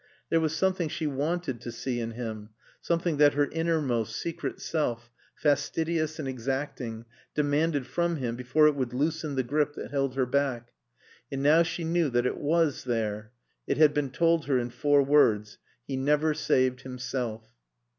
There 0.31 0.39
was 0.39 0.55
something 0.55 0.89
she 0.89 1.05
wanted 1.05 1.61
to 1.61 1.71
see 1.71 1.99
in 1.99 2.13
him; 2.13 2.49
something 2.79 3.17
that 3.17 3.35
her 3.35 3.45
innermost 3.51 4.15
secret 4.15 4.59
self, 4.59 5.11
fastidious 5.35 6.17
and 6.17 6.27
exacting, 6.27 7.05
demanded 7.35 7.85
from 7.85 8.15
him 8.15 8.35
before 8.35 8.65
it 8.65 8.73
would 8.73 8.95
loosen 8.95 9.35
the 9.35 9.43
grip 9.43 9.75
that 9.75 9.91
held 9.91 10.15
her 10.15 10.25
back. 10.25 10.71
And 11.31 11.43
now 11.43 11.61
she 11.61 11.83
knew 11.83 12.09
that 12.09 12.25
it 12.25 12.37
was 12.39 12.85
there. 12.85 13.31
It 13.67 13.77
had 13.77 13.93
been 13.93 14.09
told 14.09 14.45
her 14.45 14.57
in 14.57 14.71
four 14.71 15.03
words: 15.03 15.59
"He 15.85 15.97
never 15.97 16.33
saved 16.33 16.81
himself." 16.81 17.53